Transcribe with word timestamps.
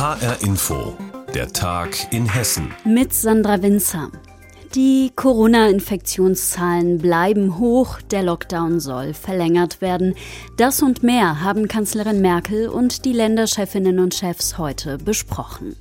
HR 0.00 0.40
Info, 0.40 0.96
der 1.34 1.52
Tag 1.52 2.10
in 2.10 2.26
Hessen. 2.26 2.72
Mit 2.86 3.12
Sandra 3.12 3.60
Winzer. 3.60 4.10
Die 4.74 5.12
Corona-Infektionszahlen 5.14 6.96
bleiben 6.96 7.58
hoch, 7.58 8.00
der 8.10 8.22
Lockdown 8.22 8.80
soll 8.80 9.12
verlängert 9.12 9.82
werden. 9.82 10.14
Das 10.56 10.82
und 10.82 11.02
mehr 11.02 11.42
haben 11.42 11.68
Kanzlerin 11.68 12.22
Merkel 12.22 12.70
und 12.70 13.04
die 13.04 13.12
Länderchefinnen 13.12 13.98
und 13.98 14.14
Chefs 14.14 14.56
heute 14.56 14.96
besprochen. 14.96 15.76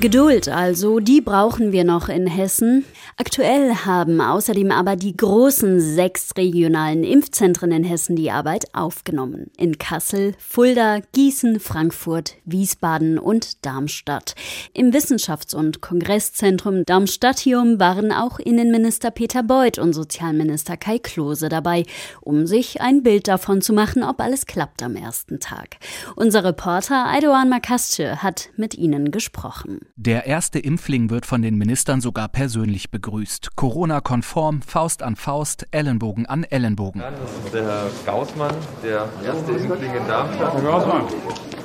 Geduld 0.00 0.48
also, 0.48 0.98
die 0.98 1.20
brauchen 1.20 1.72
wir 1.72 1.84
noch 1.84 2.08
in 2.08 2.26
Hessen. 2.26 2.86
Aktuell 3.18 3.74
haben 3.84 4.22
außerdem 4.22 4.70
aber 4.70 4.96
die 4.96 5.14
großen 5.14 5.78
sechs 5.78 6.30
regionalen 6.38 7.04
Impfzentren 7.04 7.70
in 7.70 7.84
Hessen 7.84 8.16
die 8.16 8.30
Arbeit 8.30 8.64
aufgenommen. 8.74 9.50
In 9.58 9.76
Kassel, 9.76 10.32
Fulda, 10.38 11.00
Gießen, 11.12 11.60
Frankfurt, 11.60 12.36
Wiesbaden 12.46 13.18
und 13.18 13.66
Darmstadt. 13.66 14.34
Im 14.72 14.90
Wissenschafts- 14.90 15.54
und 15.54 15.82
Kongresszentrum 15.82 16.86
Darmstadtium 16.86 17.78
waren 17.78 18.10
auch 18.10 18.38
Innenminister 18.38 19.10
Peter 19.10 19.42
Beuth 19.42 19.78
und 19.78 19.92
Sozialminister 19.92 20.78
Kai 20.78 20.98
Klose 20.98 21.50
dabei, 21.50 21.84
um 22.22 22.46
sich 22.46 22.80
ein 22.80 23.02
Bild 23.02 23.28
davon 23.28 23.60
zu 23.60 23.74
machen, 23.74 24.02
ob 24.02 24.22
alles 24.22 24.46
klappt 24.46 24.82
am 24.82 24.96
ersten 24.96 25.40
Tag. 25.40 25.76
Unser 26.16 26.42
Reporter 26.42 27.04
Aidoan 27.04 27.50
Makasce 27.50 28.22
hat 28.22 28.48
mit 28.56 28.74
ihnen 28.74 29.10
gesprochen. 29.10 29.89
Der 30.02 30.24
erste 30.24 30.58
Impfling 30.58 31.10
wird 31.10 31.26
von 31.26 31.42
den 31.42 31.56
Ministern 31.56 32.00
sogar 32.00 32.28
persönlich 32.28 32.90
begrüßt. 32.90 33.54
Corona-konform, 33.54 34.62
Faust 34.62 35.02
an 35.02 35.14
Faust, 35.14 35.66
Ellenbogen 35.72 36.24
an 36.24 36.44
Ellenbogen. 36.44 37.02
Das 37.02 37.44
ist 37.44 37.52
der 37.52 37.64
Herr 37.64 37.90
Gaußmann, 38.06 38.54
der 38.82 39.06
erste 39.22 39.52
Impfling 39.52 39.94
in 39.94 40.08
Darmstadt. 40.08 40.54
Herr 40.54 40.62
Gaußmann, 40.62 41.02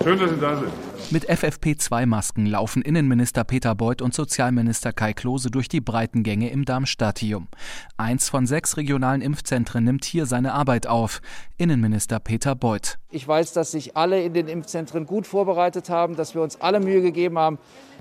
schön, 0.05 0.19
dass 0.19 0.29
Sie 0.29 0.39
da 0.39 0.55
sind. 0.55 0.71
Mit 1.11 1.29
FFP2-Masken 1.29 2.45
laufen 2.45 2.83
Innenminister 2.83 3.43
Peter 3.43 3.73
Beuth 3.73 4.01
und 4.03 4.13
Sozialminister 4.13 4.93
Kai 4.93 5.13
Klose 5.13 5.49
durch 5.49 5.67
die 5.67 5.81
breiten 5.81 6.21
Gänge 6.21 6.51
im 6.51 6.63
Darmstadtium. 6.63 7.47
Eins 7.97 8.29
von 8.29 8.45
sechs 8.45 8.77
regionalen 8.77 9.21
Impfzentren 9.21 9.83
nimmt 9.83 10.05
hier 10.05 10.27
seine 10.27 10.53
Arbeit 10.53 10.85
auf. 10.85 11.21
Innenminister 11.57 12.19
Peter 12.19 12.55
Beuth. 12.55 12.99
Ich 13.09 13.27
weiß, 13.27 13.53
dass 13.53 13.71
sich 13.71 13.97
alle 13.97 14.21
in 14.21 14.33
den 14.33 14.47
Impfzentren 14.47 15.07
gut 15.07 15.25
vorbereitet 15.25 15.89
haben, 15.89 16.15
dass 16.15 16.35
wir 16.35 16.41
uns 16.41 16.61
alle 16.61 16.79
Mühe 16.79 17.01
gegeben 17.01 17.39
haben, 17.39 17.57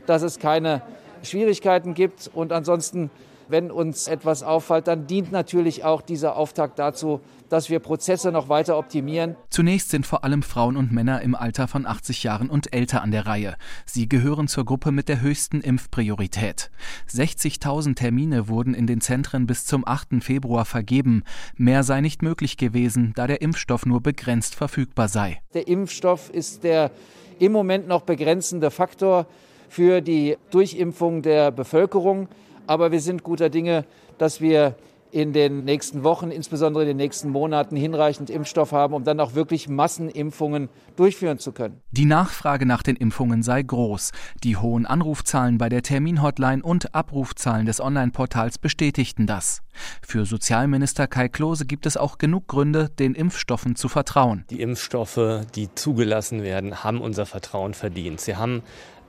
dass 0.07 0.23
es 0.23 0.39
keine 0.39 0.83
Schwierigkeiten 1.23 1.95
gibt. 1.95 2.31
Und 2.35 2.53
ansonsten, 2.53 3.11
wenn 3.49 3.71
uns 3.71 4.09
etwas 4.09 4.43
auffällt, 4.43 4.87
dann 4.87 5.07
dient 5.07 5.33
natürlich 5.33 5.85
auch 5.85 6.03
dieser 6.03 6.37
Auftakt 6.37 6.79
dazu, 6.79 7.21
dass 7.49 7.71
wir 7.71 7.79
Prozesse 7.79 8.33
noch 8.33 8.49
weiter 8.49 8.79
optimieren. 8.79 9.37
Zunächst 9.51 9.91
sind 9.91 10.07
vor 10.07 10.25
allem 10.25 10.43
Frauen 10.43 10.77
und 10.77 10.93
Männer 10.93 11.23
im 11.23 11.35
Alter 11.35 11.69
von 11.69 11.87
80 11.87 12.23
Jahren 12.23 12.51
und 12.51 12.75
älter 12.75 13.03
an 13.03 13.11
der 13.11 13.27
Reihe. 13.27 13.57
Sie 13.87 14.09
gehören 14.09 14.49
zur 14.49 14.65
Gruppe 14.65 14.93
mit 14.93 15.09
der 15.09 15.21
höchsten 15.21 15.61
Impfpriorität. 15.61 16.71
60.000 17.11 17.95
Termine 17.95 18.49
wurden 18.49 18.75
in 18.75 18.87
den 18.87 19.01
Zentren 19.01 19.47
bis 19.47 19.67
zum 19.67 19.87
8. 19.87 20.23
Februar 20.23 20.65
vergeben. 20.65 21.23
Mehr 21.57 21.83
sei 21.83 22.01
nicht 22.01 22.23
möglich 22.23 22.57
gewesen, 22.57 23.13
da 23.15 23.27
der 23.27 23.43
Impfstoff 23.43 23.87
nur 23.87 24.01
begrenzt 24.01 24.55
verfügbar 24.55 25.09
sei. 25.09 25.41
Der 25.53 25.69
Impfstoff 25.69 26.31
ist 26.31 26.65
der 26.65 26.91
im 27.39 27.53
Moment 27.53 27.89
noch 27.89 28.03
begrenzende 28.03 28.71
Faktor 28.71 29.27
für 29.69 30.01
die 30.01 30.37
Durchimpfung 30.51 31.23
der 31.23 31.51
Bevölkerung. 31.51 32.29
Aber 32.67 32.93
wir 32.93 33.01
sind 33.01 33.23
guter 33.23 33.51
Dinge, 33.51 33.85
dass 34.19 34.41
wir 34.41 34.77
in 35.15 35.33
den 35.33 35.65
nächsten 35.65 36.03
Wochen, 36.03 36.33
insbesondere 36.33 36.83
in 36.83 36.89
den 36.89 36.97
nächsten 36.97 37.31
Monaten, 37.31 37.77
hinreichend 37.77 38.31
Impfstoff 38.31 38.73
haben, 38.73 38.95
um 38.95 39.05
dann 39.05 39.21
auch 39.21 39.37
wirklich 39.37 39.69
Massenimpfungen 39.69 40.69
durchführen 40.97 41.39
zu 41.39 41.53
können. 41.53 41.81
Die 41.93 42.05
Nachfrage 42.05 42.67
nach 42.67 42.83
den 42.83 42.97
Impfungen 42.97 43.45
sei 43.45 43.63
groß. 43.63 44.11
Die 44.43 44.57
hohen 44.57 44.87
Anrufzahlen 44.87 45.57
bei 45.57 45.69
der 45.69 45.83
Terminhotline 45.83 46.65
und 46.65 46.97
Abrufzahlen 46.97 47.65
des 47.65 47.81
Online-Portals 47.81 48.59
bestätigten 48.59 49.29
das. 49.29 49.63
Für 50.03 50.27
Sozialminister 50.27 51.07
Kai 51.07 51.29
Klose 51.29 51.65
gibt 51.65 51.87
es 51.87 51.97
auch 51.97 52.19
genug 52.19 52.49
Gründe, 52.49 52.89
den 52.89 53.15
Impfstoffen 53.15 53.77
zu 53.77 53.89
vertrauen. 53.89 54.45
Die 54.51 54.61
Impfstoffe, 54.61 55.43
die 55.55 55.73
zugelassen 55.77 56.43
werden, 56.43 56.83
haben 56.83 57.01
unser 57.01 57.25
Vertrauen 57.25 57.75
verdient. 57.75 58.21
Sie 58.21 58.35
haben 58.35 58.63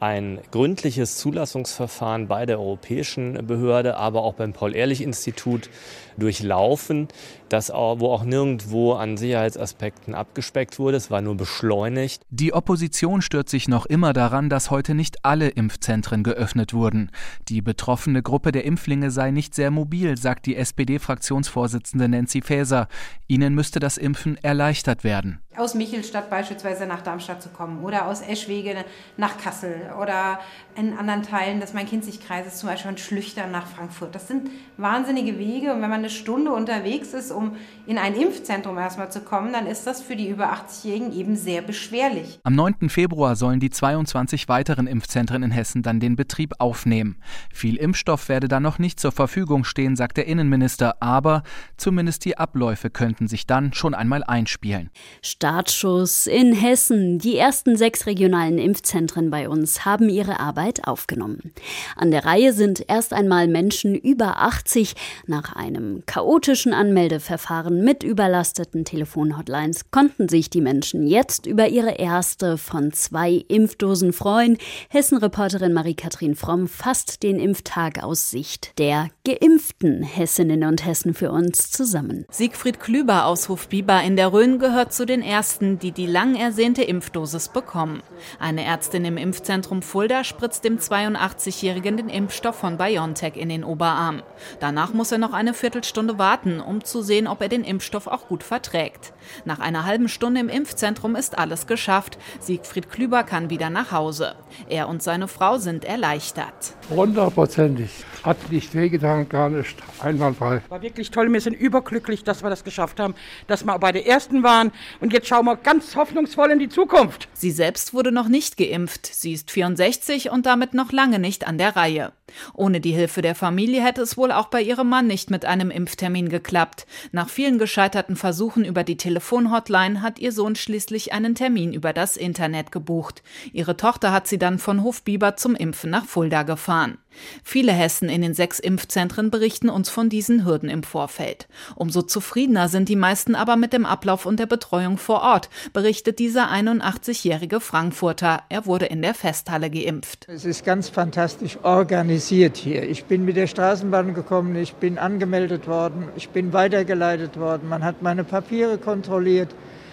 ein 0.06 0.40
gründliches 0.52 1.18
Zulassungsverfahren 1.18 2.28
bei 2.28 2.46
der 2.46 2.60
Europäischen 2.60 3.48
Behörde, 3.48 3.98
aber 3.98 4.22
auch 4.22 4.36
beim 4.36 4.54
Paul-Ehrlich-Institut 4.54 5.72
durchlaufen, 6.16 7.08
das 7.50 7.72
auch, 7.72 8.00
wo 8.00 8.12
auch 8.12 8.24
nirgendwo 8.24 8.94
an 8.94 9.18
Sicherheitsaspekten 9.18 10.16
abgespeckt 10.16 10.80
wurde. 10.80 10.98
Es 10.98 11.12
war 11.12 11.22
nur 11.22 11.36
beschleunigt. 11.36 12.24
Die 12.30 12.54
Opposition 12.54 13.22
stört 13.22 13.50
sich 13.50 13.68
noch 13.68 13.86
immer 13.86 14.14
daran, 14.14 14.50
dass 14.50 14.72
heute 14.72 14.96
nicht 14.96 15.24
alle 15.24 15.50
Impfzentren 15.50 16.24
geöffnet 16.24 16.74
wurden. 16.74 17.12
Die 17.48 17.62
betroffene 17.62 18.22
Gruppe 18.22 18.52
der 18.52 18.66
Impflinge 18.66 19.12
sei 19.12 19.32
nicht 19.32 19.56
sehr 19.56 19.72
mobil, 19.72 20.18
sagt 20.18 20.46
die 20.46 20.56
SPD-Fraktionsvorsitzende 20.56 22.08
Nancy 22.08 22.42
Faeser. 22.42 22.88
Ihnen 23.28 23.56
müsste 23.56 23.80
das 23.80 23.98
Impfen 23.98 24.38
erleichtert 24.44 25.04
werden 25.04 25.40
aus 25.58 25.74
Michelstadt 25.74 26.30
beispielsweise 26.30 26.86
nach 26.86 27.02
Darmstadt 27.02 27.42
zu 27.42 27.50
kommen 27.50 27.84
oder 27.84 28.08
aus 28.08 28.22
Eschwege 28.22 28.86
nach 29.18 29.38
Kassel 29.38 29.94
oder 30.02 30.40
in 30.76 30.98
anderen 30.98 31.24
Teilen 31.24 31.60
des 31.60 31.74
Main-Kinzig-Kreises, 31.74 32.58
zum 32.58 32.70
Beispiel 32.70 32.92
von 32.92 32.98
Schlüchtern 32.98 33.52
nach 33.52 33.68
Frankfurt. 33.68 34.16
Das 34.16 34.28
sind 34.28 34.50
wahnsinnige 34.78 35.38
Wege 35.38 35.74
und 35.74 35.82
wenn 35.82 35.90
man 35.90 36.00
eine 36.00 36.10
Stunde 36.10 36.52
unterwegs 36.52 37.14
ist, 37.14 37.32
um 37.36 37.58
in 37.88 37.98
ein 37.98 38.16
Impfzentrum 38.16 38.78
erstmal 38.78 39.12
zu 39.12 39.22
kommen, 39.22 39.54
dann 39.54 39.68
ist 39.68 39.86
das 39.86 40.02
für 40.02 40.16
die 40.16 40.30
über 40.30 40.54
80-Jährigen 40.54 41.14
eben 41.14 41.36
sehr 41.36 41.62
beschwerlich. 41.62 42.40
Am 42.44 42.56
9. 42.56 42.90
Februar 42.90 43.36
sollen 43.36 43.60
die 43.60 43.70
22 43.70 44.48
weiteren 44.50 44.88
Impfzentren 44.88 45.44
in 45.44 45.52
Hessen 45.52 45.84
dann 45.84 46.00
den 46.00 46.16
Betrieb 46.16 46.56
aufnehmen. 46.60 47.18
Viel 47.54 47.76
Impfstoff 47.76 48.30
werde 48.30 48.48
dann 48.48 48.64
noch 48.64 48.80
nicht 48.80 49.00
zur 49.00 49.12
Verfügung 49.12 49.64
stehen, 49.64 49.96
sagt 49.96 50.18
der 50.18 50.28
Innenminister, 50.28 50.96
aber 51.02 51.44
zumindest 51.78 52.26
die 52.26 52.38
Abläufe 52.38 52.90
könnten 52.90 53.28
sich 53.28 53.46
dann 53.46 53.74
schon 53.74 53.94
einmal 53.94 54.24
einspielen. 54.24 54.90
Startschuss 55.22 56.28
in 56.28 56.54
Hessen. 56.54 57.20
Die 57.20 57.38
ersten 57.38 57.78
sechs 57.78 58.06
regionalen 58.06 58.58
Impfzentren 58.58 59.30
bei 59.30 59.48
uns 59.48 59.86
haben 59.86 60.10
ihre 60.10 60.40
Arbeit 60.40 60.88
aufgenommen. 60.88 61.54
An 61.96 62.12
der 62.12 62.26
Reihe 62.26 62.54
sind 62.54 62.86
erst 62.88 63.14
einmal 63.14 63.48
Menschen 63.48 63.96
über 63.96 64.42
80. 64.42 64.96
Nach 65.28 65.56
einem 65.56 66.04
chaotischen 66.06 66.74
Anmeldeverfahren 66.74 67.75
mit 67.84 68.04
überlasteten 68.04 68.86
Telefonhotlines 68.86 69.92
konnten 69.92 70.30
sich 70.30 70.50
die 70.50 70.62
Menschen 70.62 71.08
jetzt 71.08 71.46
über 71.46 71.68
ihre 71.68 71.96
erste 71.96 72.58
von 72.58 72.94
zwei 72.94 73.44
Impfdosen 73.48 74.14
freuen. 74.14 74.58
Hessen-Reporterin 74.90 75.74
Marie-Kathrin 75.74 76.36
Fromm 76.36 76.68
fasst 76.68 77.24
den 77.24 77.40
Impftag 77.40 78.04
aus 78.04 78.30
Sicht 78.30 78.78
der 78.78 79.10
geimpften 79.26 80.04
Hessinnen 80.04 80.64
und 80.64 80.86
Hessen 80.86 81.14
für 81.14 81.32
uns 81.32 81.72
zusammen. 81.72 82.26
Siegfried 82.30 82.80
Klüber 82.80 83.26
aus 83.26 83.50
Hofbiber 83.50 84.02
in 84.04 84.16
der 84.16 84.32
Rhön 84.32 84.60
gehört 84.60 84.94
zu 84.94 85.06
den 85.06 85.22
ersten, 85.22 85.80
die 85.80 85.92
die 85.92 86.06
lang 86.06 86.36
ersehnte 86.36 86.84
Impfdosis 86.84 87.50
bekommen. 87.50 88.02
Eine 88.40 88.64
Ärztin 88.64 89.04
im 89.04 89.18
Impfzentrum 89.18 89.82
Fulda 89.82 90.24
spritzt 90.24 90.64
dem 90.64 90.78
82-Jährigen 90.78 91.98
den 91.98 92.10
Impfstoff 92.10 92.56
von 92.56 92.78
BioNTech 92.78 93.36
in 93.36 93.50
den 93.50 93.64
Oberarm. 93.64 94.22
Danach 94.60 94.94
muss 94.94 95.12
er 95.12 95.18
noch 95.18 95.34
eine 95.34 95.54
Viertelstunde 95.54 96.18
warten, 96.18 96.60
um 96.60 96.84
zu 96.84 97.02
sehen, 97.02 97.28
ob 97.28 97.42
er 97.42 97.50
den 97.50 97.64
Impfstoff 97.66 98.08
auch 98.08 98.28
gut 98.28 98.44
verträgt. 98.44 99.14
Nach 99.44 99.60
einer 99.60 99.86
halben 99.86 100.08
Stunde 100.08 100.40
im 100.40 100.50
Impfzentrum 100.50 101.16
ist 101.16 101.38
alles 101.38 101.68
geschafft. 101.68 102.18
Siegfried 102.40 102.90
Klüber 102.90 103.24
kann 103.24 103.50
wieder 103.50 103.70
nach 103.70 103.92
Hause. 103.92 104.36
Er 104.70 104.88
und 104.88 105.04
seine 105.04 105.28
Frau 105.28 105.58
sind 105.58 105.86
erleichtert. 105.86 106.76
Hundertprozentig. 106.90 107.90
Hat 108.24 108.52
nicht 108.52 108.74
wehgetan, 108.74 109.30
gar 109.30 109.50
nicht. 109.50 109.78
Einwandfrei. 110.00 110.62
War 110.70 110.82
wirklich 110.82 111.12
toll. 111.12 111.32
Wir 111.32 111.42
sind 111.42 111.54
überglücklich, 111.54 112.24
dass 112.24 112.44
wir 112.44 112.50
das 112.50 112.64
geschafft 112.64 113.00
haben, 113.00 113.16
dass 113.48 113.66
wir 113.66 113.78
bei 113.78 113.92
der 113.92 114.08
ersten 114.08 114.44
waren. 114.44 114.72
Und 115.00 115.14
jetzt 115.14 115.28
schauen 115.28 115.46
wir 115.46 115.58
ganz 115.58 115.96
hoffnungsvoll 115.96 116.52
in 116.52 116.60
die 116.60 116.70
Zukunft. 116.70 117.28
Sie 117.34 117.52
selbst 117.52 117.94
wurde 117.94 118.12
noch 118.12 118.28
nicht 118.28 118.58
geimpft. 118.58 119.06
Sie 119.06 119.34
ist 119.34 119.52
64 119.52 120.32
und 120.32 120.46
damit 120.46 120.74
noch 120.74 120.92
lange 120.92 121.20
nicht 121.20 121.48
an 121.48 121.58
der 121.58 121.76
Reihe. 121.76 122.14
Ohne 122.54 122.82
die 122.82 122.92
Hilfe 122.92 123.22
der 123.22 123.36
Familie 123.36 123.84
hätte 123.84 124.02
es 124.02 124.18
wohl 124.18 124.32
auch 124.32 124.48
bei 124.48 124.62
ihrem 124.62 124.90
Mann 124.90 125.08
nicht 125.08 125.30
mit 125.30 125.46
einem 125.46 125.72
Impftermin 125.72 126.30
geklappt. 126.30 126.86
Nach 127.12 127.30
vielen 127.30 127.60
gescheiterten 127.60 128.16
Versuchen 128.16 128.66
über 128.66 128.84
die 128.84 128.98
Telefonhotline 128.98 130.02
hat 130.02 130.20
ihr 130.20 130.32
Sohn 130.32 130.56
schließlich 130.56 131.14
einen 131.14 131.36
Termin 131.36 131.74
über 131.74 131.94
das 131.94 132.18
Internet 132.18 132.72
gebucht. 132.72 133.24
Ihre 133.54 133.78
Tochter 133.78 134.12
hat 134.12 134.28
sie 134.28 134.40
dann 134.40 134.60
von 134.60 134.84
Hofbiber 134.84 135.36
zum 135.36 135.56
Impfen 135.56 135.90
nach 135.90 136.06
Fulda 136.06 136.44
gefahren. 136.44 136.98
Viele 137.44 137.72
Hessen 137.72 138.10
in 138.10 138.22
den 138.22 138.34
sechs 138.34 138.60
Impfzentren 138.60 139.32
berichten 139.32 139.70
uns 139.70 139.90
von 139.90 140.10
diesen 140.10 140.46
Hürden 140.46 140.70
im 140.70 140.84
Vorfeld. 140.84 141.48
Umso 141.76 142.02
zufriedener 142.02 142.70
sind 142.70 142.90
die 142.90 142.96
meisten 142.96 143.36
aber 143.36 143.56
mit 143.56 143.74
dem 143.74 143.86
Ablauf 143.86 144.26
und 144.26 144.40
der 144.40 144.46
Betreuung 144.46 144.98
vor 144.98 145.22
Ort, 145.22 145.50
berichtet 145.74 146.20
dieser 146.20 146.52
81-jährige 146.52 147.60
Frankfurter. 147.60 148.44
Er 148.50 148.66
wurde 148.66 148.86
in 148.86 149.02
der 149.02 149.14
Festhalle 149.14 149.70
geimpft. 149.70 150.28
Es 150.28 150.46
ist 150.46 150.66
ganz 150.66 150.90
fantastisch 150.90 151.58
organisiert 151.64 152.58
hier. 152.58 152.84
Ich 152.84 153.06
bin 153.06 153.26
mit 153.26 153.38
der 153.38 153.48
Straßenbahn 153.48 154.14
gekommen, 154.14 154.56
ich 154.56 154.74
bin 154.76 154.98
angemeldet 154.98 155.68
worden, 155.68 156.10
ich 156.16 156.30
bin 156.30 156.54
weitergeleitet 156.54 157.40
worden, 157.40 157.70
man 157.70 157.84
hat 157.84 158.02
meine 158.02 158.24
Papiere 158.24 158.78
kontrolliert. 158.78 159.50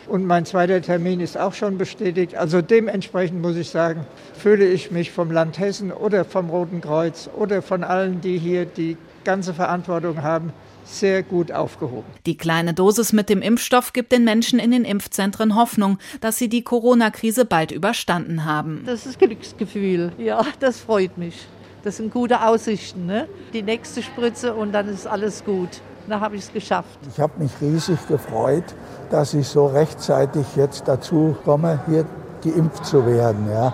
Und 0.08 0.26
mein 0.26 0.44
zweiter 0.44 0.82
Termin 0.82 1.20
ist 1.20 1.38
auch 1.38 1.54
schon 1.54 1.78
bestätigt. 1.78 2.34
Also 2.34 2.60
dementsprechend 2.60 3.40
muss 3.40 3.56
ich 3.56 3.70
sagen, 3.70 4.06
fühle 4.34 4.66
ich 4.66 4.90
mich 4.90 5.10
vom 5.10 5.31
Land 5.31 5.58
Hessen 5.58 5.93
oder 5.93 6.25
vom 6.25 6.50
Roten 6.50 6.81
Kreuz 6.81 7.31
oder 7.37 7.62
von 7.62 7.84
allen, 7.84 8.20
die 8.20 8.38
hier 8.38 8.66
die 8.66 8.96
ganze 9.25 9.54
Verantwortung 9.54 10.22
haben, 10.22 10.52
sehr 10.84 11.22
gut 11.22 11.52
aufgehoben. 11.52 12.04
Die 12.26 12.37
kleine 12.37 12.75
Dosis 12.75 13.12
mit 13.12 13.28
dem 13.28 13.40
Impfstoff 13.40 13.93
gibt 13.93 14.12
den 14.12 14.25
Menschen 14.25 14.58
in 14.58 14.72
den 14.72 14.84
Impfzentren 14.84 15.54
Hoffnung, 15.54 15.99
dass 16.20 16.38
sie 16.38 16.49
die 16.49 16.62
Corona-Krise 16.62 17.44
bald 17.44 17.70
überstanden 17.70 18.44
haben. 18.44 18.82
Das 18.84 19.06
ist 19.06 19.19
Glücksgefühl. 19.19 20.12
Ja, 20.19 20.44
das 20.60 20.81
freut 20.81 21.16
mich. 21.19 21.46
Das 21.84 21.96
sind 21.96 22.12
gute 22.12 22.44
Aussichten. 22.44 23.06
Ne? 23.06 23.28
Die 23.52 23.62
nächste 23.62 24.02
Spritze 24.02 24.54
und 24.54 24.72
dann 24.72 24.88
ist 24.88 25.06
alles 25.06 25.44
gut. 25.44 25.81
Da 26.08 26.20
habe 26.20 26.37
ich 26.37 26.43
es 26.43 26.52
geschafft. 26.52 26.99
Ich 27.10 27.20
habe 27.20 27.32
mich 27.38 27.52
riesig 27.60 28.06
gefreut, 28.08 28.64
dass 29.10 29.34
ich 29.34 29.46
so 29.49 29.66
rechtzeitig 29.66 30.44
jetzt 30.56 30.88
dazu 30.88 31.37
komme, 31.44 31.81
hier 31.87 32.04
geimpft 32.43 32.84
zu 32.87 33.06
werden. 33.06 33.49
Ja. 33.50 33.72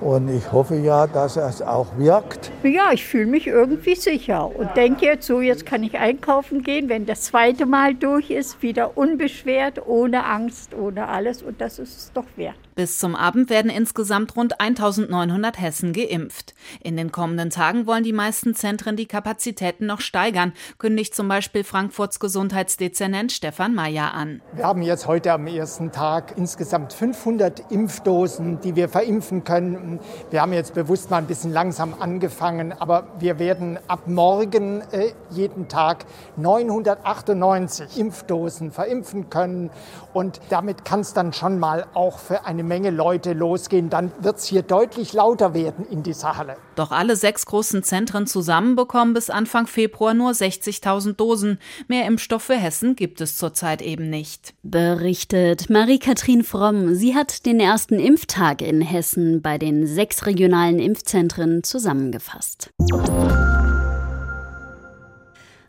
Und 0.00 0.28
ich 0.28 0.52
hoffe 0.52 0.76
ja, 0.76 1.08
dass 1.08 1.36
es 1.36 1.60
auch 1.60 1.86
wirkt. 1.96 2.52
Ja, 2.62 2.92
ich 2.92 3.04
fühle 3.04 3.26
mich 3.26 3.48
irgendwie 3.48 3.96
sicher 3.96 4.54
und 4.54 4.76
denke 4.76 5.06
jetzt 5.06 5.26
so, 5.26 5.40
jetzt 5.40 5.66
kann 5.66 5.82
ich 5.82 5.98
einkaufen 5.98 6.62
gehen, 6.62 6.88
wenn 6.88 7.04
das 7.04 7.22
zweite 7.22 7.66
Mal 7.66 7.94
durch 7.94 8.30
ist, 8.30 8.62
wieder 8.62 8.96
unbeschwert, 8.96 9.86
ohne 9.86 10.24
Angst, 10.24 10.72
ohne 10.74 11.08
alles. 11.08 11.42
Und 11.42 11.60
das 11.60 11.80
ist 11.80 11.96
es 11.98 12.12
doch 12.12 12.26
wert. 12.36 12.54
Bis 12.78 13.00
zum 13.00 13.16
Abend 13.16 13.50
werden 13.50 13.72
insgesamt 13.72 14.36
rund 14.36 14.60
1900 14.60 15.60
Hessen 15.60 15.92
geimpft. 15.92 16.54
In 16.80 16.96
den 16.96 17.10
kommenden 17.10 17.50
Tagen 17.50 17.88
wollen 17.88 18.04
die 18.04 18.12
meisten 18.12 18.54
Zentren 18.54 18.94
die 18.94 19.06
Kapazitäten 19.06 19.86
noch 19.86 20.00
steigern, 20.00 20.52
kündigt 20.78 21.12
zum 21.12 21.26
Beispiel 21.26 21.64
Frankfurts 21.64 22.20
Gesundheitsdezernent 22.20 23.32
Stefan 23.32 23.74
Mayer 23.74 24.14
an. 24.14 24.42
Wir 24.52 24.64
haben 24.64 24.82
jetzt 24.82 25.08
heute 25.08 25.32
am 25.32 25.48
ersten 25.48 25.90
Tag 25.90 26.34
insgesamt 26.36 26.92
500 26.92 27.72
Impfdosen, 27.72 28.60
die 28.60 28.76
wir 28.76 28.88
verimpfen 28.88 29.42
können. 29.42 29.98
Wir 30.30 30.40
haben 30.40 30.52
jetzt 30.52 30.74
bewusst 30.74 31.10
mal 31.10 31.16
ein 31.16 31.26
bisschen 31.26 31.52
langsam 31.52 31.94
angefangen, 31.98 32.70
aber 32.70 33.08
wir 33.18 33.40
werden 33.40 33.80
ab 33.88 34.06
morgen 34.06 34.82
äh, 34.92 35.14
jeden 35.30 35.66
Tag 35.66 36.06
998 36.36 37.98
Impfdosen 37.98 38.70
verimpfen 38.70 39.30
können. 39.30 39.70
Und 40.12 40.40
damit 40.48 40.84
kann 40.84 41.00
es 41.00 41.12
dann 41.12 41.32
schon 41.32 41.58
mal 41.58 41.84
auch 41.94 42.20
für 42.20 42.44
eine 42.44 42.67
Menge 42.68 42.90
Leute 42.90 43.32
losgehen, 43.32 43.90
dann 43.90 44.12
wird 44.20 44.36
es 44.36 44.44
hier 44.44 44.62
deutlich 44.62 45.12
lauter 45.12 45.54
werden 45.54 45.86
in 45.90 46.02
dieser 46.02 46.36
Halle. 46.36 46.56
Doch 46.76 46.92
alle 46.92 47.16
sechs 47.16 47.46
großen 47.46 47.82
Zentren 47.82 48.26
zusammen 48.26 48.76
bekommen 48.76 49.14
bis 49.14 49.30
Anfang 49.30 49.66
Februar 49.66 50.14
nur 50.14 50.30
60.000 50.30 51.14
Dosen. 51.14 51.58
Mehr 51.88 52.06
Impfstoff 52.06 52.44
für 52.44 52.56
Hessen 52.56 52.94
gibt 52.94 53.20
es 53.20 53.36
zurzeit 53.36 53.82
eben 53.82 54.10
nicht. 54.10 54.54
Berichtet 54.62 55.70
Marie-Kathrin 55.70 56.44
Fromm. 56.44 56.94
Sie 56.94 57.14
hat 57.14 57.46
den 57.46 57.58
ersten 57.58 57.98
Impftag 57.98 58.62
in 58.62 58.82
Hessen 58.82 59.42
bei 59.42 59.58
den 59.58 59.86
sechs 59.86 60.26
regionalen 60.26 60.78
Impfzentren 60.78 61.64
zusammengefasst. 61.64 62.70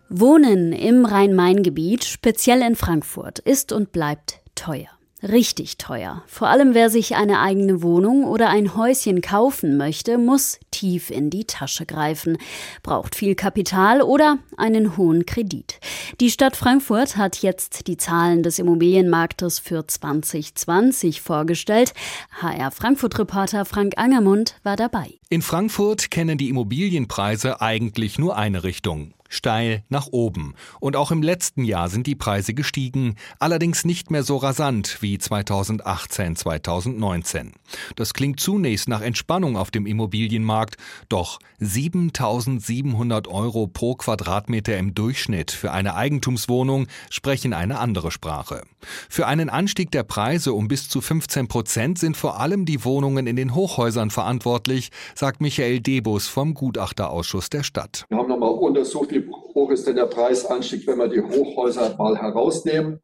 Wohnen 0.09 0.73
im 0.73 1.05
Rhein-Main-Gebiet, 1.05 2.03
speziell 2.03 2.61
in 2.61 2.75
Frankfurt, 2.75 3.39
ist 3.39 3.71
und 3.71 3.91
bleibt 3.91 4.41
teuer. 4.55 4.98
Richtig 5.21 5.77
teuer. 5.77 6.23
Vor 6.27 6.47
allem 6.47 6.73
wer 6.73 6.89
sich 6.89 7.15
eine 7.15 7.41
eigene 7.41 7.81
Wohnung 7.81 8.23
oder 8.23 8.49
ein 8.49 8.75
Häuschen 8.75 9.21
kaufen 9.21 9.75
möchte, 9.75 10.17
muss 10.17 10.59
tief 10.71 11.09
in 11.09 11.29
die 11.29 11.43
Tasche 11.43 11.85
greifen, 11.85 12.37
braucht 12.83 13.15
viel 13.15 13.35
Kapital 13.35 14.01
oder 14.01 14.37
einen 14.55 14.95
hohen 14.95 15.25
Kredit. 15.25 15.79
Die 16.21 16.31
Stadt 16.31 16.55
Frankfurt 16.55 17.17
hat 17.17 17.41
jetzt 17.41 17.87
die 17.87 17.97
Zahlen 17.97 18.43
des 18.43 18.59
Immobilienmarktes 18.59 19.59
für 19.59 19.85
2020 19.85 21.21
vorgestellt. 21.21 21.93
HR 22.41 22.71
Frankfurt-Reporter 22.71 23.65
Frank 23.65 23.93
Angermund 23.97 24.55
war 24.63 24.77
dabei. 24.77 25.15
In 25.29 25.41
Frankfurt 25.41 26.11
kennen 26.11 26.37
die 26.37 26.47
Immobilienpreise 26.47 27.59
eigentlich 27.59 28.19
nur 28.19 28.37
eine 28.37 28.63
Richtung 28.63 29.13
steil 29.29 29.83
nach 29.87 30.07
oben. 30.11 30.55
Und 30.79 30.95
auch 30.95 31.11
im 31.11 31.21
letzten 31.23 31.63
Jahr 31.63 31.87
sind 31.87 32.07
die 32.07 32.15
Preise 32.15 32.53
gestiegen, 32.53 33.15
allerdings 33.39 33.85
nicht 33.85 34.11
mehr 34.11 34.23
so 34.23 34.37
rasant 34.37 34.97
wie 35.01 35.17
2018, 35.17 36.35
2019. 36.35 37.53
Das 37.95 38.13
klingt 38.13 38.39
zunächst 38.39 38.89
nach 38.89 39.01
Entspannung 39.01 39.55
auf 39.55 39.71
dem 39.71 39.85
Immobilienmarkt, 39.85 40.75
doch 41.07 41.39
7700 41.59 43.27
Euro 43.27 43.67
pro 43.67 43.95
Quadratmeter 43.95 44.77
im 44.77 44.93
Durchschnitt 44.95 45.51
für 45.51 45.71
eine 45.71 45.95
Eigentumswohnung 45.95 46.87
sprechen 47.09 47.53
eine 47.53 47.79
andere 47.79 48.11
Sprache. 48.11 48.63
Für 49.09 49.27
einen 49.27 49.49
Anstieg 49.49 49.91
der 49.91 50.03
Preise 50.03 50.53
um 50.53 50.67
bis 50.67 50.89
zu 50.89 51.01
15 51.01 51.47
Prozent 51.47 51.99
sind 51.99 52.17
vor 52.17 52.39
allem 52.39 52.65
die 52.65 52.83
Wohnungen 52.85 53.27
in 53.27 53.35
den 53.35 53.53
Hochhäusern 53.53 54.09
verantwortlich, 54.09 54.89
sagt 55.15 55.41
Michael 55.41 55.81
Debus 55.81 56.27
vom 56.27 56.53
Gutachterausschuss 56.53 57.49
der 57.49 57.63
Stadt. 57.63 58.05
Wir 58.09 58.17
haben 58.17 58.29
nochmal 58.29 58.49
untersucht, 58.49 59.11
wie 59.19 59.31
hoch 59.31 59.71
ist 59.71 59.87
denn 59.87 59.95
der 59.95 60.05
Preisanstieg, 60.05 60.87
wenn 60.87 60.97
wir 60.97 61.07
die 61.07 61.21
Hochhäuser 61.21 61.95
mal 61.97 62.17
herausnehmen. 62.17 62.99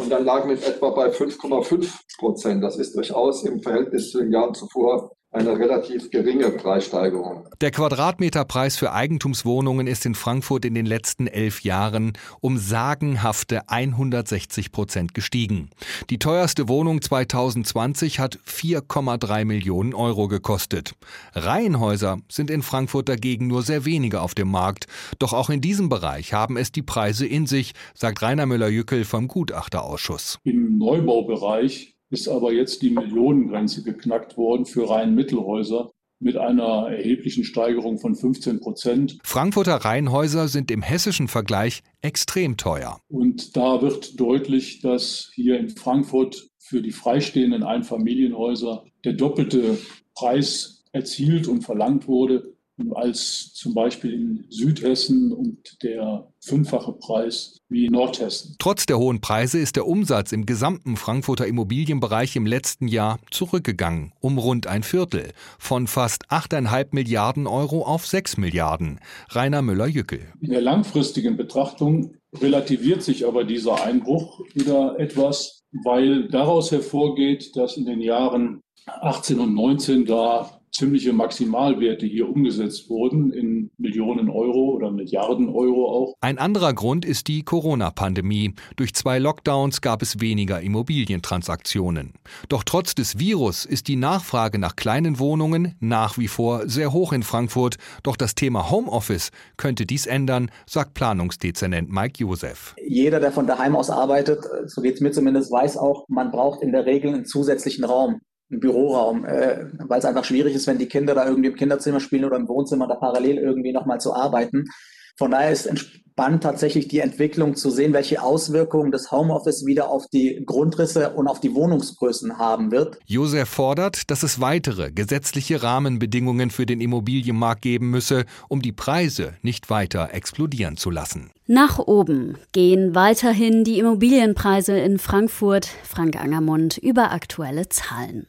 Und 0.00 0.10
dann 0.10 0.24
lagen 0.24 0.48
wir 0.48 0.56
etwa 0.56 0.90
bei 0.90 1.08
5,5 1.10 2.18
Prozent. 2.18 2.62
Das 2.62 2.76
ist 2.76 2.94
durchaus 2.96 3.44
im 3.44 3.60
Verhältnis 3.60 4.10
zu 4.10 4.18
den 4.18 4.32
Jahren 4.32 4.54
zuvor 4.54 5.12
eine 5.32 5.58
relativ 5.58 6.10
geringe 6.10 6.50
Preissteigerung. 6.50 7.48
Der 7.60 7.70
Quadratmeterpreis 7.70 8.76
für 8.76 8.92
Eigentumswohnungen 8.92 9.86
ist 9.86 10.04
in 10.04 10.14
Frankfurt 10.14 10.66
in 10.66 10.74
den 10.74 10.84
letzten 10.84 11.26
elf 11.26 11.62
Jahren 11.62 12.12
um 12.40 12.58
sagenhafte 12.58 13.68
160 13.68 14.72
Prozent 14.72 15.14
gestiegen. 15.14 15.70
Die 16.10 16.18
teuerste 16.18 16.68
Wohnung 16.68 17.00
2020 17.00 18.18
hat 18.18 18.38
4,3 18.46 19.46
Millionen 19.46 19.94
Euro 19.94 20.28
gekostet. 20.28 20.94
Reihenhäuser 21.34 22.18
sind 22.28 22.50
in 22.50 22.62
Frankfurt 22.62 23.08
dagegen 23.08 23.46
nur 23.46 23.62
sehr 23.62 23.86
wenige 23.86 24.20
auf 24.20 24.34
dem 24.34 24.50
Markt. 24.50 24.86
Doch 25.18 25.32
auch 25.32 25.48
in 25.48 25.62
diesem 25.62 25.88
Bereich 25.88 26.34
haben 26.34 26.58
es 26.58 26.72
die 26.72 26.82
Preise 26.82 27.26
in 27.26 27.46
sich, 27.46 27.72
sagt 27.94 28.20
Rainer 28.20 28.46
Müller-Jückel 28.46 29.04
vom 29.04 29.28
Gutachterausschuss. 29.28 30.38
Im 30.44 30.76
Neubaubereich 30.76 31.91
ist 32.12 32.28
aber 32.28 32.52
jetzt 32.52 32.82
die 32.82 32.90
Millionengrenze 32.90 33.82
geknackt 33.82 34.36
worden 34.36 34.66
für 34.66 34.88
rein 34.88 35.14
Mittelhäuser 35.14 35.90
mit 36.20 36.36
einer 36.36 36.88
erheblichen 36.88 37.42
Steigerung 37.42 37.98
von 37.98 38.14
15 38.14 38.60
Prozent. 38.60 39.18
Frankfurter 39.24 39.76
Reihenhäuser 39.76 40.46
sind 40.46 40.70
im 40.70 40.82
hessischen 40.82 41.26
Vergleich 41.26 41.82
extrem 42.00 42.56
teuer. 42.56 43.00
Und 43.08 43.56
da 43.56 43.82
wird 43.82 44.20
deutlich, 44.20 44.80
dass 44.80 45.30
hier 45.34 45.58
in 45.58 45.70
Frankfurt 45.70 46.48
für 46.58 46.82
die 46.82 46.92
freistehenden 46.92 47.64
Einfamilienhäuser 47.64 48.84
der 49.04 49.14
doppelte 49.14 49.78
Preis 50.14 50.84
erzielt 50.92 51.48
und 51.48 51.62
verlangt 51.62 52.06
wurde 52.06 52.51
als 52.94 53.52
zum 53.54 53.74
Beispiel 53.74 54.12
in 54.12 54.44
Südhessen 54.48 55.32
und 55.32 55.82
der 55.82 56.28
fünffache 56.40 56.92
Preis 56.92 57.58
wie 57.68 57.86
in 57.86 57.92
Nordhessen. 57.92 58.56
Trotz 58.58 58.86
der 58.86 58.98
hohen 58.98 59.20
Preise 59.20 59.58
ist 59.58 59.76
der 59.76 59.86
Umsatz 59.86 60.32
im 60.32 60.46
gesamten 60.46 60.96
Frankfurter 60.96 61.46
Immobilienbereich 61.46 62.34
im 62.36 62.46
letzten 62.46 62.88
Jahr 62.88 63.18
zurückgegangen, 63.30 64.12
um 64.20 64.38
rund 64.38 64.66
ein 64.66 64.82
Viertel, 64.82 65.32
von 65.58 65.86
fast 65.86 66.26
8,5 66.30 66.88
Milliarden 66.92 67.46
Euro 67.46 67.84
auf 67.84 68.06
6 68.06 68.36
Milliarden. 68.38 69.00
Rainer 69.30 69.62
Müller-Jückel. 69.62 70.20
In 70.40 70.50
der 70.50 70.62
langfristigen 70.62 71.36
Betrachtung 71.36 72.14
relativiert 72.34 73.02
sich 73.02 73.26
aber 73.26 73.44
dieser 73.44 73.84
Einbruch 73.84 74.40
wieder 74.54 74.98
etwas, 74.98 75.62
weil 75.84 76.28
daraus 76.28 76.72
hervorgeht, 76.72 77.54
dass 77.56 77.76
in 77.76 77.84
den 77.84 78.00
Jahren 78.00 78.60
18 78.86 79.38
und 79.38 79.54
19 79.54 80.06
da 80.06 80.61
ziemliche 80.72 81.12
Maximalwerte 81.12 82.06
hier 82.06 82.28
umgesetzt 82.28 82.88
wurden 82.88 83.32
in 83.32 83.70
Millionen 83.76 84.30
Euro 84.30 84.70
oder 84.70 84.90
Milliarden 84.90 85.48
Euro 85.50 85.90
auch. 85.90 86.14
Ein 86.20 86.38
anderer 86.38 86.72
Grund 86.72 87.04
ist 87.04 87.28
die 87.28 87.42
Corona-Pandemie. 87.42 88.54
Durch 88.76 88.94
zwei 88.94 89.18
Lockdowns 89.18 89.82
gab 89.82 90.00
es 90.02 90.20
weniger 90.20 90.60
Immobilientransaktionen. 90.60 92.14
Doch 92.48 92.64
trotz 92.64 92.94
des 92.94 93.18
Virus 93.18 93.66
ist 93.66 93.86
die 93.88 93.96
Nachfrage 93.96 94.58
nach 94.58 94.74
kleinen 94.74 95.18
Wohnungen 95.18 95.74
nach 95.80 96.16
wie 96.16 96.28
vor 96.28 96.68
sehr 96.68 96.92
hoch 96.92 97.12
in 97.12 97.22
Frankfurt. 97.22 97.76
Doch 98.02 98.16
das 98.16 98.34
Thema 98.34 98.70
Homeoffice 98.70 99.30
könnte 99.58 99.84
dies 99.84 100.06
ändern, 100.06 100.50
sagt 100.66 100.94
Planungsdezernent 100.94 101.92
Mike 101.92 102.14
Josef. 102.18 102.74
Jeder, 102.86 103.20
der 103.20 103.32
von 103.32 103.46
daheim 103.46 103.76
aus 103.76 103.90
arbeitet, 103.90 104.40
so 104.66 104.80
geht 104.80 104.94
es 104.94 105.00
mir 105.00 105.12
zumindest, 105.12 105.52
weiß 105.52 105.76
auch, 105.76 106.06
man 106.08 106.30
braucht 106.30 106.62
in 106.62 106.72
der 106.72 106.86
Regel 106.86 107.12
einen 107.12 107.26
zusätzlichen 107.26 107.84
Raum 107.84 108.20
einen 108.52 108.60
Büroraum, 108.60 109.24
äh, 109.24 109.66
weil 109.78 109.98
es 109.98 110.04
einfach 110.04 110.24
schwierig 110.24 110.54
ist, 110.54 110.66
wenn 110.66 110.78
die 110.78 110.88
Kinder 110.88 111.14
da 111.14 111.26
irgendwie 111.26 111.48
im 111.48 111.56
Kinderzimmer 111.56 112.00
spielen 112.00 112.24
oder 112.24 112.36
im 112.36 112.48
Wohnzimmer 112.48 112.86
da 112.86 112.94
parallel 112.94 113.38
irgendwie 113.38 113.72
nochmal 113.72 114.00
zu 114.00 114.14
arbeiten. 114.14 114.66
Von 115.16 115.30
daher 115.32 115.52
ist 115.52 115.68
spannend, 116.12 116.42
tatsächlich 116.42 116.88
die 116.88 117.00
Entwicklung 117.00 117.56
zu 117.56 117.70
sehen, 117.70 117.92
welche 117.92 118.22
Auswirkungen 118.22 118.92
das 118.92 119.10
Homeoffice 119.10 119.64
wieder 119.64 119.88
auf 119.88 120.06
die 120.12 120.42
Grundrisse 120.44 121.10
und 121.10 121.26
auf 121.26 121.40
die 121.40 121.54
Wohnungsgrößen 121.54 122.38
haben 122.38 122.70
wird. 122.70 122.98
Josef 123.06 123.48
fordert, 123.48 124.10
dass 124.10 124.22
es 124.22 124.40
weitere 124.40 124.92
gesetzliche 124.92 125.62
Rahmenbedingungen 125.62 126.50
für 126.50 126.66
den 126.66 126.80
Immobilienmarkt 126.80 127.62
geben 127.62 127.90
müsse, 127.90 128.24
um 128.48 128.60
die 128.60 128.72
Preise 128.72 129.34
nicht 129.42 129.70
weiter 129.70 130.10
explodieren 130.12 130.76
zu 130.76 130.90
lassen. 130.90 131.30
Nach 131.46 131.78
oben 131.78 132.36
gehen 132.52 132.94
weiterhin 132.94 133.64
die 133.64 133.78
Immobilienpreise 133.78 134.78
in 134.78 134.98
Frankfurt. 134.98 135.68
Frank 135.82 136.16
Angermund 136.16 136.78
über 136.78 137.10
aktuelle 137.10 137.68
Zahlen. 137.68 138.26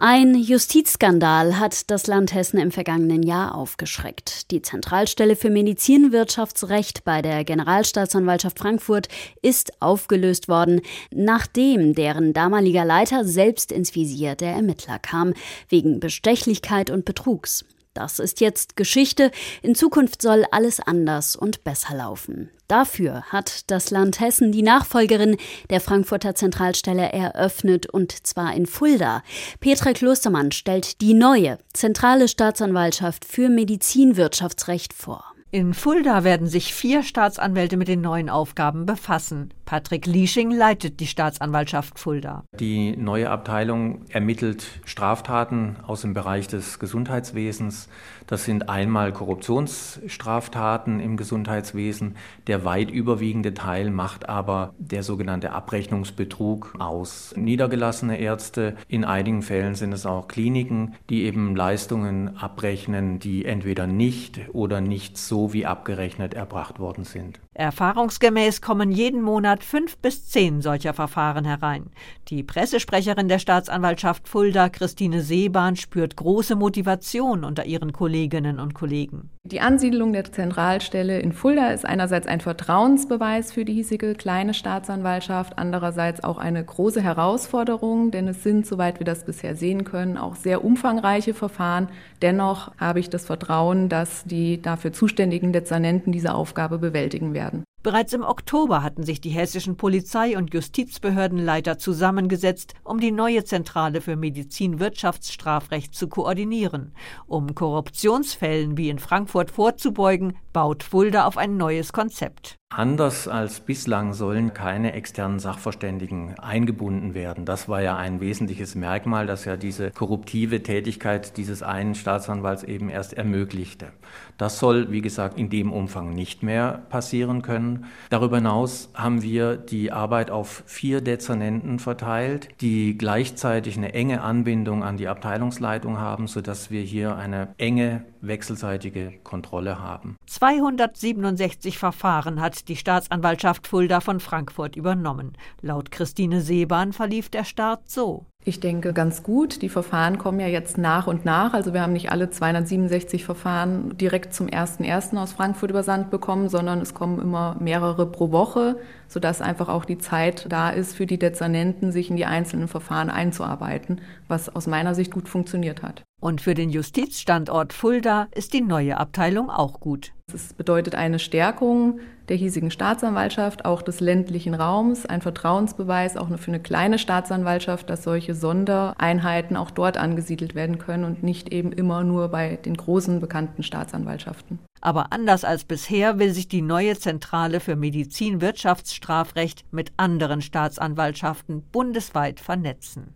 Ein 0.00 0.34
Justizskandal 0.34 1.58
hat 1.58 1.90
das 1.90 2.06
Land 2.06 2.34
Hessen 2.34 2.58
im 2.58 2.72
vergangenen 2.72 3.22
Jahr 3.22 3.54
aufgeschreckt. 3.54 4.50
Die 4.50 4.60
Zentralstelle 4.60 5.36
für 5.36 5.50
Medizinwirtschaftsrecht 5.50 7.04
bei 7.04 7.22
der 7.22 7.44
Generalstaatsanwaltschaft 7.44 8.58
Frankfurt 8.58 9.08
ist 9.40 9.80
aufgelöst 9.80 10.48
worden, 10.48 10.80
nachdem 11.10 11.94
deren 11.94 12.32
damaliger 12.32 12.84
Leiter 12.84 13.24
selbst 13.24 13.72
ins 13.72 13.94
Visier 13.94 14.34
der 14.34 14.52
Ermittler 14.52 14.98
kam, 14.98 15.32
wegen 15.68 16.00
Bestechlichkeit 16.00 16.90
und 16.90 17.04
Betrugs. 17.04 17.64
Das 17.94 18.18
ist 18.18 18.40
jetzt 18.40 18.76
Geschichte. 18.76 19.30
In 19.62 19.76
Zukunft 19.76 20.20
soll 20.20 20.44
alles 20.50 20.80
anders 20.80 21.36
und 21.36 21.62
besser 21.62 21.94
laufen. 21.94 22.50
Dafür 22.66 23.22
hat 23.28 23.70
das 23.70 23.90
Land 23.90 24.18
Hessen 24.18 24.50
die 24.50 24.62
Nachfolgerin 24.62 25.36
der 25.70 25.80
Frankfurter 25.80 26.34
Zentralstelle 26.34 27.12
eröffnet 27.12 27.86
und 27.86 28.26
zwar 28.26 28.52
in 28.54 28.66
Fulda. 28.66 29.22
Petra 29.60 29.92
Klostermann 29.92 30.50
stellt 30.50 31.00
die 31.02 31.14
neue 31.14 31.58
zentrale 31.72 32.26
Staatsanwaltschaft 32.26 33.24
für 33.24 33.48
Medizinwirtschaftsrecht 33.48 34.92
vor. 34.92 35.24
In 35.52 35.72
Fulda 35.72 36.24
werden 36.24 36.48
sich 36.48 36.74
vier 36.74 37.04
Staatsanwälte 37.04 37.76
mit 37.76 37.86
den 37.86 38.00
neuen 38.00 38.28
Aufgaben 38.28 38.86
befassen. 38.86 39.54
Patrick 39.74 40.06
Liesching 40.06 40.52
leitet 40.52 41.00
die 41.00 41.08
Staatsanwaltschaft 41.08 41.98
Fulda. 41.98 42.44
Die 42.60 42.96
neue 42.96 43.28
Abteilung 43.28 44.06
ermittelt 44.08 44.64
Straftaten 44.84 45.74
aus 45.84 46.02
dem 46.02 46.14
Bereich 46.14 46.46
des 46.46 46.78
Gesundheitswesens. 46.78 47.88
Das 48.28 48.44
sind 48.44 48.68
einmal 48.68 49.12
Korruptionsstraftaten 49.12 51.00
im 51.00 51.16
Gesundheitswesen. 51.16 52.14
Der 52.46 52.64
weit 52.64 52.88
überwiegende 52.88 53.52
Teil 53.52 53.90
macht 53.90 54.28
aber 54.28 54.74
der 54.78 55.02
sogenannte 55.02 55.50
Abrechnungsbetrug 55.50 56.76
aus. 56.78 57.34
Niedergelassene 57.36 58.20
Ärzte, 58.20 58.76
in 58.86 59.04
einigen 59.04 59.42
Fällen 59.42 59.74
sind 59.74 59.92
es 59.92 60.06
auch 60.06 60.28
Kliniken, 60.28 60.94
die 61.10 61.24
eben 61.24 61.56
Leistungen 61.56 62.36
abrechnen, 62.36 63.18
die 63.18 63.44
entweder 63.44 63.88
nicht 63.88 64.38
oder 64.52 64.80
nicht 64.80 65.18
so 65.18 65.52
wie 65.52 65.66
abgerechnet 65.66 66.32
erbracht 66.32 66.78
worden 66.78 67.02
sind. 67.02 67.40
Erfahrungsgemäß 67.54 68.60
kommen 68.62 68.90
jeden 68.90 69.22
Monat 69.22 69.62
fünf 69.62 69.96
bis 69.98 70.28
zehn 70.28 70.60
solcher 70.60 70.92
Verfahren 70.92 71.44
herein. 71.44 71.86
Die 72.26 72.42
Pressesprecherin 72.42 73.28
der 73.28 73.38
Staatsanwaltschaft 73.38 74.26
Fulda, 74.26 74.68
Christine 74.68 75.22
Seebahn, 75.22 75.76
spürt 75.76 76.16
große 76.16 76.56
Motivation 76.56 77.44
unter 77.44 77.64
ihren 77.64 77.92
Kolleginnen 77.92 78.58
und 78.58 78.74
Kollegen. 78.74 79.30
Die 79.44 79.60
Ansiedlung 79.60 80.12
der 80.12 80.24
Zentralstelle 80.24 81.20
in 81.20 81.32
Fulda 81.32 81.68
ist 81.68 81.84
einerseits 81.84 82.26
ein 82.26 82.40
Vertrauensbeweis 82.40 83.52
für 83.52 83.64
die 83.64 83.74
hiesige 83.74 84.14
kleine 84.14 84.54
Staatsanwaltschaft, 84.54 85.56
andererseits 85.56 86.24
auch 86.24 86.38
eine 86.38 86.64
große 86.64 87.02
Herausforderung, 87.02 88.10
denn 88.10 88.26
es 88.26 88.42
sind, 88.42 88.66
soweit 88.66 88.98
wir 88.98 89.04
das 89.04 89.24
bisher 89.24 89.54
sehen 89.54 89.84
können, 89.84 90.16
auch 90.16 90.34
sehr 90.34 90.64
umfangreiche 90.64 91.34
Verfahren. 91.34 91.88
Dennoch 92.22 92.72
habe 92.78 93.00
ich 93.00 93.10
das 93.10 93.26
Vertrauen, 93.26 93.90
dass 93.90 94.24
die 94.24 94.60
dafür 94.60 94.92
zuständigen 94.92 95.52
Dezernenten 95.52 96.10
diese 96.10 96.34
Aufgabe 96.34 96.78
bewältigen 96.78 97.34
werden 97.34 97.43
werden. 97.43 97.43
Bereits 97.84 98.14
im 98.14 98.22
Oktober 98.22 98.82
hatten 98.82 99.02
sich 99.02 99.20
die 99.20 99.28
hessischen 99.28 99.76
Polizei- 99.76 100.38
und 100.38 100.54
Justizbehördenleiter 100.54 101.76
zusammengesetzt, 101.76 102.72
um 102.82 102.98
die 102.98 103.12
neue 103.12 103.44
Zentrale 103.44 104.00
für 104.00 104.16
Medizin-Wirtschaftsstrafrecht 104.16 105.94
zu 105.94 106.08
koordinieren. 106.08 106.94
Um 107.26 107.54
Korruptionsfällen 107.54 108.78
wie 108.78 108.88
in 108.88 108.98
Frankfurt 108.98 109.50
vorzubeugen, 109.50 110.38
baut 110.54 110.84
Fulda 110.84 111.26
auf 111.26 111.36
ein 111.36 111.58
neues 111.58 111.92
Konzept. 111.92 112.56
Anders 112.76 113.28
als 113.28 113.60
bislang 113.60 114.14
sollen 114.14 114.52
keine 114.52 114.94
externen 114.94 115.38
Sachverständigen 115.38 116.36
eingebunden 116.40 117.14
werden. 117.14 117.44
Das 117.44 117.68
war 117.68 117.80
ja 117.82 117.96
ein 117.96 118.20
wesentliches 118.20 118.74
Merkmal, 118.74 119.28
das 119.28 119.44
ja 119.44 119.56
diese 119.56 119.92
korruptive 119.92 120.60
Tätigkeit 120.60 121.36
dieses 121.36 121.62
einen 121.62 121.94
Staatsanwalts 121.94 122.64
eben 122.64 122.88
erst 122.88 123.12
ermöglichte. 123.12 123.92
Das 124.38 124.58
soll, 124.58 124.90
wie 124.90 125.02
gesagt, 125.02 125.38
in 125.38 125.50
dem 125.50 125.72
Umfang 125.72 126.10
nicht 126.10 126.42
mehr 126.42 126.82
passieren 126.88 127.42
können. 127.42 127.84
Darüber 128.10 128.38
hinaus 128.38 128.90
haben 128.94 129.22
wir 129.22 129.56
die 129.56 129.92
Arbeit 129.92 130.32
auf 130.32 130.64
vier 130.66 131.00
Dezernenten 131.00 131.78
verteilt, 131.78 132.48
die 132.60 132.98
gleichzeitig 132.98 133.76
eine 133.76 133.94
enge 133.94 134.22
Anbindung 134.22 134.82
an 134.82 134.96
die 134.96 135.06
Abteilungsleitung 135.06 135.98
haben, 135.98 136.26
sodass 136.26 136.72
wir 136.72 136.82
hier 136.82 137.14
eine 137.14 137.54
enge 137.56 138.04
wechselseitige 138.20 139.12
Kontrolle 139.22 139.78
haben. 139.78 140.16
267 140.44 141.78
Verfahren 141.78 142.38
hat 142.38 142.68
die 142.68 142.76
Staatsanwaltschaft 142.76 143.66
Fulda 143.66 144.00
von 144.00 144.20
Frankfurt 144.20 144.76
übernommen. 144.76 145.32
Laut 145.62 145.90
Christine 145.90 146.42
Seebahn 146.42 146.92
verlief 146.92 147.30
der 147.30 147.44
Start 147.44 147.88
so. 147.88 148.26
Ich 148.46 148.60
denke 148.60 148.92
ganz 148.92 149.22
gut. 149.22 149.62
Die 149.62 149.70
Verfahren 149.70 150.18
kommen 150.18 150.38
ja 150.38 150.46
jetzt 150.46 150.76
nach 150.76 151.06
und 151.06 151.24
nach. 151.24 151.54
Also 151.54 151.72
wir 151.72 151.80
haben 151.80 151.94
nicht 151.94 152.12
alle 152.12 152.28
267 152.28 153.24
Verfahren 153.24 153.96
direkt 153.96 154.34
zum 154.34 154.48
1.1. 154.48 155.16
aus 155.16 155.32
Frankfurt 155.32 155.70
übersandt 155.70 156.10
bekommen, 156.10 156.50
sondern 156.50 156.80
es 156.82 156.92
kommen 156.92 157.22
immer 157.22 157.56
mehrere 157.58 158.04
pro 158.04 158.32
Woche, 158.32 158.76
sodass 159.08 159.40
einfach 159.40 159.70
auch 159.70 159.86
die 159.86 159.96
Zeit 159.96 160.44
da 160.50 160.68
ist 160.68 160.94
für 160.94 161.06
die 161.06 161.18
Dezernenten, 161.18 161.90
sich 161.90 162.10
in 162.10 162.16
die 162.16 162.26
einzelnen 162.26 162.68
Verfahren 162.68 163.08
einzuarbeiten, 163.08 164.02
was 164.28 164.54
aus 164.54 164.66
meiner 164.66 164.94
Sicht 164.94 165.12
gut 165.12 165.26
funktioniert 165.26 165.82
hat. 165.82 166.02
Und 166.20 166.42
für 166.42 166.54
den 166.54 166.68
Justizstandort 166.68 167.72
Fulda 167.72 168.28
ist 168.34 168.52
die 168.52 168.60
neue 168.60 168.98
Abteilung 168.98 169.48
auch 169.48 169.80
gut. 169.80 170.12
Das 170.30 170.52
bedeutet 170.52 170.94
eine 170.94 171.18
Stärkung 171.18 172.00
der 172.28 172.36
hiesigen 172.36 172.70
Staatsanwaltschaft, 172.70 173.64
auch 173.64 173.82
des 173.82 174.00
ländlichen 174.00 174.54
Raums, 174.54 175.06
ein 175.06 175.20
Vertrauensbeweis 175.20 176.16
auch 176.16 176.28
nur 176.28 176.38
für 176.38 176.50
eine 176.50 176.60
kleine 176.60 176.98
Staatsanwaltschaft, 176.98 177.90
dass 177.90 178.02
solche 178.02 178.34
Sondereinheiten 178.34 179.56
auch 179.56 179.70
dort 179.70 179.96
angesiedelt 179.96 180.54
werden 180.54 180.78
können 180.78 181.04
und 181.04 181.22
nicht 181.22 181.52
eben 181.52 181.72
immer 181.72 182.02
nur 182.04 182.28
bei 182.28 182.56
den 182.56 182.76
großen 182.76 183.20
bekannten 183.20 183.62
Staatsanwaltschaften. 183.62 184.58
Aber 184.80 185.12
anders 185.12 185.44
als 185.44 185.64
bisher 185.64 186.18
will 186.18 186.32
sich 186.32 186.48
die 186.48 186.62
neue 186.62 186.98
Zentrale 186.98 187.60
für 187.60 187.76
Medizin-Wirtschaftsstrafrecht 187.76 189.64
mit 189.70 189.92
anderen 189.96 190.42
Staatsanwaltschaften 190.42 191.62
bundesweit 191.72 192.40
vernetzen 192.40 193.14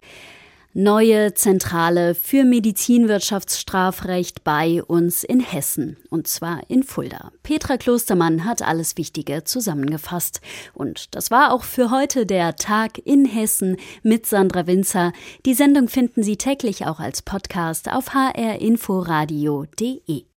neue 0.79 1.35
Zentrale 1.35 2.15
für 2.15 2.45
Medizinwirtschaftsstrafrecht 2.45 4.45
bei 4.45 4.83
uns 4.85 5.25
in 5.25 5.41
Hessen, 5.41 5.97
und 6.09 6.29
zwar 6.29 6.71
in 6.71 6.85
Fulda. 6.85 7.33
Petra 7.43 7.77
Klostermann 7.77 8.45
hat 8.45 8.63
alles 8.63 8.97
Wichtige 8.97 9.43
zusammengefasst. 9.43 10.41
Und 10.75 11.17
das 11.17 11.33
war 11.33 11.53
auch 11.53 11.65
für 11.65 11.91
heute 11.91 12.27
der 12.27 12.55
Tag 12.55 12.99
in 13.05 13.25
Hessen 13.25 13.77
mit 14.05 14.27
Sandra 14.27 14.69
Winzer. 14.69 15.13
Die 15.45 15.55
Sendung 15.55 15.89
finden 15.89 16.23
Sie 16.23 16.37
täglich 16.37 16.87
auch 16.87 17.01
als 17.01 17.23
Podcast 17.23 17.91
auf 17.91 18.15
hrinforadio.de. 18.15 20.28